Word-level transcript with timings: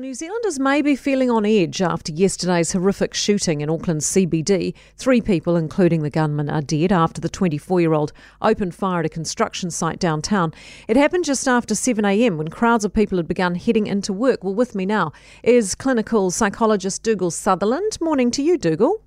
New 0.00 0.14
Zealanders 0.14 0.58
may 0.58 0.80
be 0.80 0.96
feeling 0.96 1.30
on 1.30 1.44
edge 1.44 1.82
after 1.82 2.10
yesterday's 2.10 2.72
horrific 2.72 3.12
shooting 3.12 3.60
in 3.60 3.68
Auckland's 3.68 4.06
CBD. 4.06 4.72
Three 4.96 5.20
people, 5.20 5.56
including 5.56 6.02
the 6.02 6.08
gunman, 6.08 6.48
are 6.48 6.62
dead 6.62 6.90
after 6.90 7.20
the 7.20 7.28
24 7.28 7.82
year 7.82 7.92
old 7.92 8.10
opened 8.40 8.74
fire 8.74 9.00
at 9.00 9.06
a 9.06 9.10
construction 9.10 9.70
site 9.70 9.98
downtown. 9.98 10.54
It 10.88 10.96
happened 10.96 11.26
just 11.26 11.46
after 11.46 11.74
7am 11.74 12.38
when 12.38 12.48
crowds 12.48 12.86
of 12.86 12.94
people 12.94 13.18
had 13.18 13.28
begun 13.28 13.56
heading 13.56 13.86
into 13.86 14.14
work. 14.14 14.42
Well, 14.42 14.54
with 14.54 14.74
me 14.74 14.86
now 14.86 15.12
is 15.42 15.74
clinical 15.74 16.30
psychologist 16.30 17.02
Dougal 17.02 17.30
Sutherland. 17.30 17.98
Morning 18.00 18.30
to 18.30 18.42
you, 18.42 18.56
Dougal. 18.56 19.02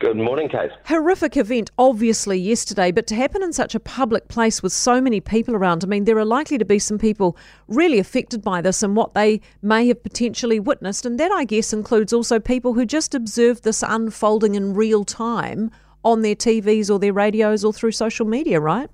Good 0.00 0.16
morning, 0.16 0.48
Kate. 0.48 0.70
Horrific 0.86 1.36
event, 1.36 1.70
obviously, 1.76 2.38
yesterday, 2.38 2.90
but 2.90 3.06
to 3.08 3.14
happen 3.14 3.42
in 3.42 3.52
such 3.52 3.74
a 3.74 3.80
public 3.80 4.28
place 4.28 4.62
with 4.62 4.72
so 4.72 4.98
many 4.98 5.20
people 5.20 5.54
around, 5.54 5.84
I 5.84 5.88
mean, 5.88 6.04
there 6.04 6.16
are 6.16 6.24
likely 6.24 6.56
to 6.56 6.64
be 6.64 6.78
some 6.78 6.96
people 6.96 7.36
really 7.68 7.98
affected 7.98 8.40
by 8.40 8.62
this 8.62 8.82
and 8.82 8.96
what 8.96 9.12
they 9.12 9.42
may 9.60 9.88
have 9.88 10.02
potentially 10.02 10.58
witnessed. 10.58 11.04
And 11.04 11.20
that, 11.20 11.30
I 11.30 11.44
guess, 11.44 11.74
includes 11.74 12.14
also 12.14 12.40
people 12.40 12.72
who 12.72 12.86
just 12.86 13.14
observed 13.14 13.62
this 13.62 13.84
unfolding 13.86 14.54
in 14.54 14.72
real 14.72 15.04
time 15.04 15.70
on 16.02 16.22
their 16.22 16.34
TVs 16.34 16.90
or 16.90 16.98
their 16.98 17.12
radios 17.12 17.62
or 17.62 17.70
through 17.70 17.92
social 17.92 18.24
media, 18.24 18.58
right? 18.58 18.88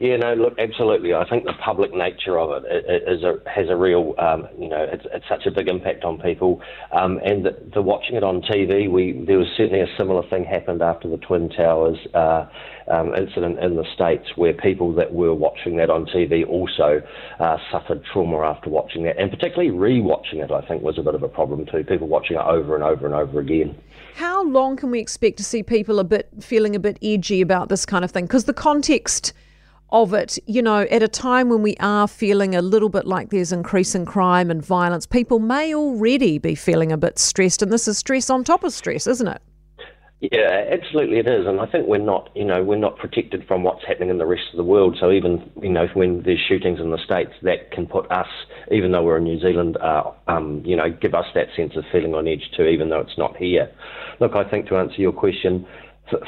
Yeah, 0.00 0.16
no, 0.16 0.34
look, 0.34 0.58
absolutely. 0.58 1.14
I 1.14 1.28
think 1.28 1.44
the 1.44 1.52
public 1.64 1.94
nature 1.94 2.38
of 2.38 2.64
it 2.64 2.84
is 3.08 3.22
a, 3.22 3.38
has 3.48 3.68
a 3.68 3.76
real, 3.76 4.14
um, 4.18 4.48
you 4.58 4.68
know, 4.68 4.82
it's, 4.82 5.04
it's, 5.12 5.24
such 5.28 5.46
a 5.46 5.50
big 5.50 5.68
impact 5.68 6.04
on 6.04 6.18
people. 6.18 6.60
Um, 6.92 7.20
and 7.24 7.46
the, 7.46 7.56
the, 7.72 7.80
watching 7.80 8.16
it 8.16 8.24
on 8.24 8.42
TV, 8.42 8.90
we 8.90 9.24
there 9.26 9.38
was 9.38 9.46
certainly 9.56 9.80
a 9.80 9.86
similar 9.96 10.28
thing 10.28 10.44
happened 10.44 10.82
after 10.82 11.08
the 11.08 11.16
Twin 11.18 11.48
Towers 11.48 11.96
uh, 12.12 12.46
um, 12.90 13.14
incident 13.14 13.58
in 13.60 13.76
the 13.76 13.84
States, 13.94 14.36
where 14.36 14.52
people 14.52 14.92
that 14.94 15.14
were 15.14 15.34
watching 15.34 15.76
that 15.76 15.90
on 15.90 16.06
TV 16.06 16.46
also 16.46 17.00
uh, 17.38 17.56
suffered 17.70 18.04
trauma 18.12 18.40
after 18.40 18.70
watching 18.70 19.04
that, 19.04 19.16
and 19.18 19.30
particularly 19.30 19.70
re-watching 19.70 20.40
it. 20.40 20.50
I 20.50 20.60
think 20.66 20.82
was 20.82 20.98
a 20.98 21.02
bit 21.02 21.14
of 21.14 21.22
a 21.22 21.28
problem 21.28 21.66
too. 21.66 21.84
People 21.84 22.08
watching 22.08 22.36
it 22.36 22.44
over 22.44 22.74
and 22.74 22.82
over 22.82 23.06
and 23.06 23.14
over 23.14 23.40
again. 23.40 23.76
How 24.16 24.44
long 24.44 24.76
can 24.76 24.90
we 24.90 25.00
expect 25.00 25.38
to 25.38 25.44
see 25.44 25.62
people 25.62 25.98
a 25.98 26.04
bit 26.04 26.28
feeling 26.40 26.76
a 26.76 26.78
bit 26.78 26.98
edgy 27.02 27.40
about 27.40 27.68
this 27.68 27.86
kind 27.86 28.04
of 28.04 28.10
thing? 28.10 28.26
Because 28.26 28.44
the 28.44 28.52
context 28.52 29.32
of 29.94 30.12
it, 30.12 30.38
you 30.46 30.60
know, 30.60 30.80
at 30.90 31.04
a 31.04 31.08
time 31.08 31.48
when 31.48 31.62
we 31.62 31.76
are 31.78 32.08
feeling 32.08 32.56
a 32.56 32.60
little 32.60 32.88
bit 32.88 33.06
like 33.06 33.30
there's 33.30 33.52
increasing 33.52 34.04
crime 34.04 34.50
and 34.50 34.64
violence, 34.64 35.06
people 35.06 35.38
may 35.38 35.72
already 35.72 36.36
be 36.36 36.56
feeling 36.56 36.90
a 36.90 36.96
bit 36.96 37.16
stressed, 37.16 37.62
and 37.62 37.72
this 37.72 37.86
is 37.86 37.96
stress 37.96 38.28
on 38.28 38.42
top 38.42 38.64
of 38.64 38.72
stress, 38.72 39.06
isn't 39.06 39.28
it? 39.28 39.40
Yeah, 40.20 40.64
absolutely 40.72 41.18
it 41.18 41.28
is, 41.28 41.46
and 41.46 41.60
I 41.60 41.66
think 41.66 41.86
we're 41.86 41.98
not, 41.98 42.30
you 42.34 42.44
know, 42.44 42.64
we're 42.64 42.76
not 42.76 42.96
protected 42.96 43.46
from 43.46 43.62
what's 43.62 43.84
happening 43.86 44.08
in 44.08 44.18
the 44.18 44.26
rest 44.26 44.44
of 44.52 44.56
the 44.56 44.64
world. 44.64 44.96
So 44.98 45.12
even, 45.12 45.48
you 45.62 45.68
know, 45.68 45.86
when 45.94 46.22
there's 46.22 46.40
shootings 46.40 46.80
in 46.80 46.90
the 46.90 46.98
states, 46.98 47.32
that 47.42 47.70
can 47.70 47.86
put 47.86 48.10
us, 48.10 48.28
even 48.72 48.90
though 48.90 49.02
we're 49.02 49.18
in 49.18 49.24
New 49.24 49.38
Zealand, 49.38 49.76
uh, 49.76 50.10
um, 50.26 50.62
you 50.64 50.74
know, 50.74 50.90
give 50.90 51.14
us 51.14 51.26
that 51.34 51.48
sense 51.54 51.76
of 51.76 51.84
feeling 51.92 52.14
on 52.14 52.26
edge 52.26 52.50
too, 52.56 52.64
even 52.64 52.88
though 52.88 53.00
it's 53.00 53.18
not 53.18 53.36
here. 53.36 53.70
Look, 54.18 54.34
I 54.34 54.48
think 54.48 54.66
to 54.68 54.76
answer 54.76 55.00
your 55.00 55.12
question, 55.12 55.66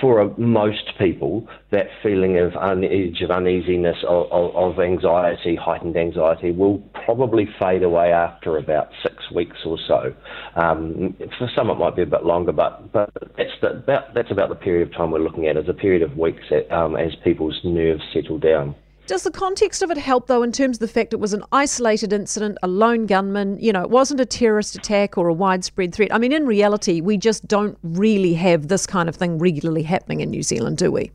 for 0.00 0.34
most 0.38 0.92
people, 0.98 1.46
that 1.70 1.86
feeling 2.02 2.38
of 2.38 2.52
edge, 2.56 3.20
of 3.22 3.30
uneasiness, 3.30 3.96
of, 4.08 4.26
of, 4.32 4.80
anxiety, 4.80 5.56
heightened 5.56 5.96
anxiety, 5.96 6.50
will 6.50 6.78
probably 7.04 7.46
fade 7.58 7.82
away 7.82 8.12
after 8.12 8.56
about 8.56 8.88
six 9.02 9.16
weeks 9.34 9.58
or 9.66 9.78
so. 9.86 10.14
Um, 10.56 11.14
for 11.38 11.50
some, 11.54 11.70
it 11.70 11.74
might 11.74 11.96
be 11.96 12.02
a 12.02 12.06
bit 12.06 12.24
longer, 12.24 12.52
but 12.52 12.92
but 12.92 13.10
that's 13.36 13.50
the, 13.60 13.68
about 13.70 14.14
that's 14.14 14.30
about 14.30 14.48
the 14.48 14.54
period 14.54 14.88
of 14.88 14.94
time 14.94 15.10
we're 15.10 15.20
looking 15.20 15.46
at 15.46 15.56
as 15.56 15.68
a 15.68 15.74
period 15.74 16.02
of 16.02 16.16
weeks 16.16 16.44
at, 16.50 16.70
um, 16.72 16.96
as 16.96 17.14
people's 17.22 17.58
nerves 17.62 18.02
settle 18.12 18.38
down. 18.38 18.74
Does 19.08 19.22
the 19.22 19.30
context 19.30 19.80
of 19.80 19.90
it 19.90 19.96
help, 19.96 20.26
though, 20.26 20.42
in 20.42 20.52
terms 20.52 20.76
of 20.76 20.80
the 20.80 20.86
fact 20.86 21.14
it 21.14 21.16
was 21.16 21.32
an 21.32 21.42
isolated 21.50 22.12
incident, 22.12 22.58
a 22.62 22.68
lone 22.68 23.06
gunman? 23.06 23.56
You 23.58 23.72
know, 23.72 23.80
it 23.80 23.88
wasn't 23.88 24.20
a 24.20 24.26
terrorist 24.26 24.74
attack 24.74 25.16
or 25.16 25.28
a 25.28 25.32
widespread 25.32 25.94
threat. 25.94 26.12
I 26.12 26.18
mean, 26.18 26.30
in 26.30 26.44
reality, 26.44 27.00
we 27.00 27.16
just 27.16 27.48
don't 27.48 27.78
really 27.82 28.34
have 28.34 28.68
this 28.68 28.86
kind 28.86 29.08
of 29.08 29.16
thing 29.16 29.38
regularly 29.38 29.82
happening 29.82 30.20
in 30.20 30.28
New 30.28 30.42
Zealand, 30.42 30.76
do 30.76 30.92
we? 30.92 31.10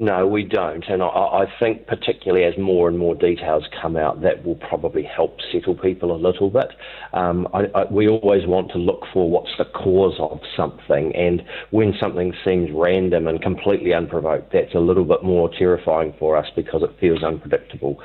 No, 0.00 0.26
we 0.26 0.42
don't. 0.42 0.84
And 0.88 1.04
I, 1.04 1.06
I, 1.06 1.44
think, 1.60 1.86
particularly 1.86 2.44
as 2.44 2.58
more 2.58 2.88
and 2.88 2.98
more 2.98 3.14
details 3.14 3.62
come 3.80 3.96
out, 3.96 4.22
that 4.22 4.44
will 4.44 4.56
probably 4.56 5.04
help 5.04 5.38
settle 5.52 5.76
people 5.76 6.10
a 6.10 6.18
little 6.18 6.50
bit. 6.50 6.72
Um, 7.12 7.46
I, 7.54 7.66
I, 7.72 7.84
we 7.92 8.08
always 8.08 8.44
want 8.44 8.72
to 8.72 8.78
look 8.78 9.04
for 9.12 9.30
what's 9.30 9.56
the 9.56 9.66
cause 9.66 10.16
of 10.18 10.40
something. 10.56 11.14
And 11.14 11.44
when 11.70 11.94
something 12.00 12.34
seems 12.44 12.70
random 12.74 13.28
and 13.28 13.40
completely 13.40 13.94
unprovoked, 13.94 14.52
that's 14.52 14.74
a 14.74 14.80
little 14.80 15.04
bit 15.04 15.22
more 15.22 15.48
terrifying 15.56 16.12
for 16.18 16.36
us 16.36 16.48
because 16.56 16.82
it 16.82 16.90
feels 16.98 17.22
unpredictable. 17.22 18.00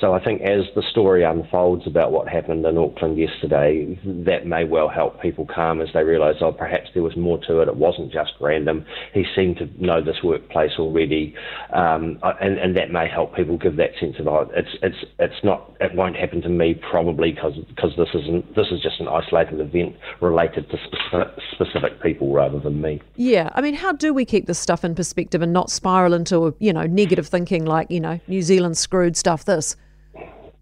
So 0.00 0.14
I 0.14 0.24
think 0.24 0.40
as 0.40 0.64
the 0.74 0.82
story 0.90 1.24
unfolds 1.24 1.86
about 1.86 2.10
what 2.10 2.26
happened 2.26 2.64
in 2.64 2.78
Auckland 2.78 3.18
yesterday, 3.18 3.98
that 4.24 4.46
may 4.46 4.64
well 4.64 4.88
help 4.88 5.20
people 5.20 5.46
calm 5.46 5.82
as 5.82 5.88
they 5.92 6.04
realise, 6.04 6.36
oh, 6.40 6.52
perhaps 6.52 6.88
there 6.94 7.02
was 7.02 7.18
more 7.18 7.36
to 7.46 7.60
it. 7.60 7.68
It 7.68 7.76
wasn't 7.76 8.10
just 8.10 8.32
random. 8.40 8.86
He 9.12 9.26
seemed 9.36 9.58
to 9.58 9.68
know 9.78 10.02
this 10.02 10.22
workplace 10.24 10.72
already 10.78 11.33
um, 11.72 12.18
and, 12.40 12.58
and 12.58 12.76
that 12.76 12.90
may 12.90 13.08
help 13.08 13.34
people 13.34 13.56
give 13.56 13.76
that 13.76 13.90
sense 13.98 14.16
of 14.18 14.28
oh, 14.28 14.50
it's 14.54 14.76
it's 14.82 15.04
it's 15.18 15.44
not 15.44 15.74
it 15.80 15.94
won't 15.94 16.16
happen 16.16 16.42
to 16.42 16.48
me 16.48 16.74
probably 16.74 17.32
because 17.32 17.54
because 17.68 17.92
this 17.96 18.08
isn't 18.14 18.54
this 18.54 18.66
is 18.70 18.80
just 18.80 19.00
an 19.00 19.08
isolated 19.08 19.60
event 19.60 19.96
related 20.20 20.70
to 20.70 20.78
specific, 20.84 21.28
specific 21.52 22.02
people 22.02 22.32
rather 22.32 22.58
than 22.58 22.80
me. 22.80 23.00
Yeah, 23.16 23.50
I 23.54 23.60
mean, 23.60 23.74
how 23.74 23.92
do 23.92 24.12
we 24.14 24.24
keep 24.24 24.46
this 24.46 24.58
stuff 24.58 24.84
in 24.84 24.94
perspective 24.94 25.42
and 25.42 25.52
not 25.52 25.70
spiral 25.70 26.14
into 26.14 26.54
you 26.58 26.72
know 26.72 26.84
negative 26.86 27.26
thinking 27.26 27.64
like 27.64 27.90
you 27.90 28.00
know 28.00 28.20
New 28.26 28.42
Zealand 28.42 28.76
screwed 28.76 29.16
stuff 29.16 29.44
this. 29.44 29.76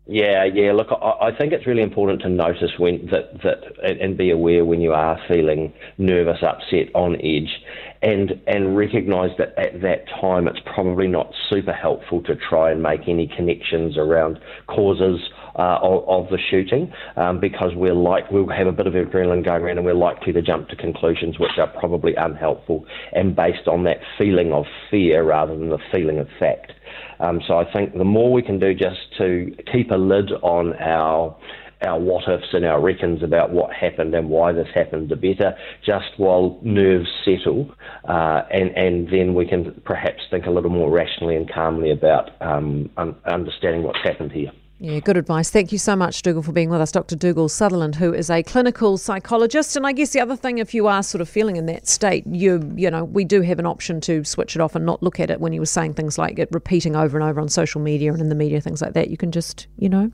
Yeah, 0.06 0.44
yeah. 0.44 0.72
Look, 0.72 0.88
I, 0.90 1.28
I, 1.28 1.36
think 1.36 1.52
it's 1.52 1.64
really 1.64 1.82
important 1.82 2.22
to 2.22 2.28
notice 2.28 2.72
when 2.76 3.08
that 3.12 3.40
that 3.44 4.00
and 4.00 4.16
be 4.16 4.32
aware 4.32 4.64
when 4.64 4.80
you 4.80 4.92
are 4.92 5.16
feeling 5.28 5.72
nervous, 5.96 6.42
upset, 6.42 6.92
on 6.92 7.14
edge, 7.22 7.62
and 8.02 8.32
and 8.48 8.76
recognise 8.76 9.30
that 9.38 9.56
at 9.56 9.80
that 9.82 10.08
time 10.20 10.48
it's 10.48 10.58
probably 10.74 11.06
not 11.06 11.32
super 11.48 11.72
helpful 11.72 12.20
to 12.24 12.34
try 12.34 12.72
and 12.72 12.82
make 12.82 13.06
any 13.06 13.28
connections 13.28 13.96
around 13.96 14.40
causes 14.66 15.20
uh, 15.54 15.78
of, 15.80 16.08
of, 16.08 16.30
the 16.30 16.38
shooting 16.50 16.92
um, 17.16 17.38
because 17.38 17.70
we're 17.76 17.94
like 17.94 18.28
we'll 18.30 18.48
have 18.48 18.66
a 18.66 18.72
bit 18.72 18.88
of 18.88 18.94
adrenaline 18.94 19.44
going 19.44 19.62
around 19.62 19.76
and 19.76 19.86
we're 19.86 19.94
likely 19.94 20.32
to 20.32 20.42
jump 20.42 20.68
to 20.68 20.76
conclusions 20.76 21.38
which 21.38 21.58
are 21.58 21.68
probably 21.78 22.14
unhelpful 22.16 22.84
and 23.12 23.36
based 23.36 23.68
on 23.68 23.84
that 23.84 23.98
feeling 24.18 24.52
of 24.52 24.64
fear 24.90 25.22
rather 25.22 25.56
than 25.56 25.68
the 25.68 25.78
feeling 25.92 26.18
of 26.18 26.26
fact. 26.40 26.72
Um, 27.20 27.40
so 27.46 27.58
I 27.58 27.70
think 27.72 27.96
the 27.96 28.04
more 28.04 28.32
we 28.32 28.42
can 28.42 28.58
do 28.58 28.74
just 28.74 29.00
to 29.18 29.54
keep 29.70 29.90
a 29.90 29.96
lid 29.96 30.32
on 30.42 30.74
our 30.74 31.36
our 31.82 31.98
what 31.98 32.28
ifs 32.28 32.52
and 32.52 32.64
our 32.64 32.80
reckons 32.80 33.22
about 33.22 33.50
what 33.50 33.72
happened 33.72 34.14
and 34.14 34.30
why 34.30 34.52
this 34.52 34.68
happened, 34.74 35.08
the 35.08 35.16
better, 35.16 35.56
just 35.84 36.10
while 36.16 36.58
nerves 36.62 37.08
settle, 37.24 37.74
uh, 38.08 38.42
and, 38.52 38.70
and 38.76 39.08
then 39.10 39.34
we 39.34 39.46
can 39.46 39.80
perhaps 39.84 40.22
think 40.30 40.46
a 40.46 40.50
little 40.50 40.70
more 40.70 40.90
rationally 40.90 41.36
and 41.36 41.52
calmly 41.52 41.90
about 41.90 42.30
um, 42.40 42.88
un- 42.96 43.16
understanding 43.26 43.82
what's 43.82 44.02
happened 44.02 44.32
here. 44.32 44.52
Yeah, 44.84 44.98
good 44.98 45.16
advice. 45.16 45.48
Thank 45.48 45.70
you 45.70 45.78
so 45.78 45.94
much, 45.94 46.22
Dougal, 46.22 46.42
for 46.42 46.50
being 46.50 46.68
with 46.68 46.80
us. 46.80 46.90
Dr. 46.90 47.14
Dougal 47.14 47.48
Sutherland, 47.48 47.94
who 47.94 48.12
is 48.12 48.28
a 48.28 48.42
clinical 48.42 48.98
psychologist. 48.98 49.76
And 49.76 49.86
I 49.86 49.92
guess 49.92 50.10
the 50.10 50.18
other 50.18 50.34
thing, 50.34 50.58
if 50.58 50.74
you 50.74 50.88
are 50.88 51.04
sort 51.04 51.20
of 51.20 51.28
feeling 51.28 51.54
in 51.54 51.66
that 51.66 51.86
state, 51.86 52.26
you 52.26 52.72
you 52.74 52.90
know, 52.90 53.04
we 53.04 53.24
do 53.24 53.42
have 53.42 53.60
an 53.60 53.66
option 53.66 54.00
to 54.00 54.24
switch 54.24 54.56
it 54.56 54.60
off 54.60 54.74
and 54.74 54.84
not 54.84 55.00
look 55.00 55.20
at 55.20 55.30
it 55.30 55.40
when 55.40 55.52
you 55.52 55.60
were 55.60 55.66
saying 55.66 55.94
things 55.94 56.18
like 56.18 56.36
it 56.40 56.48
repeating 56.50 56.96
over 56.96 57.16
and 57.16 57.24
over 57.24 57.40
on 57.40 57.48
social 57.48 57.80
media 57.80 58.12
and 58.12 58.20
in 58.20 58.28
the 58.28 58.34
media, 58.34 58.60
things 58.60 58.82
like 58.82 58.94
that. 58.94 59.08
You 59.08 59.16
can 59.16 59.30
just, 59.30 59.68
you 59.78 59.88
know, 59.88 60.10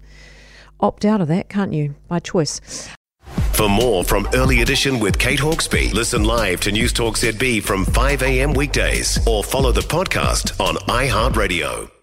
opt 0.81 1.07
out 1.07 1.23
of 1.23 1.29
that, 1.29 1.49
can't 1.49 1.73
you, 1.73 1.95
by 2.07 2.19
choice. 2.19 2.91
For 3.55 3.71
more 3.71 4.05
from 4.05 4.29
Early 4.35 4.61
Edition 4.61 5.01
with 5.01 5.19
Kate 5.19 5.41
Hawkesby, 5.41 5.95
listen 5.95 6.25
live 6.25 6.61
to 6.61 6.73
News 6.73 6.93
Talk 6.93 7.17
ZB 7.17 7.63
from 7.63 7.87
5 7.87 8.23
a.m. 8.23 8.53
weekdays 8.53 9.19
or 9.27 9.43
follow 9.43 9.73
the 9.73 9.81
podcast 9.81 10.61
on 10.61 10.75
iHeartRadio. 10.75 11.98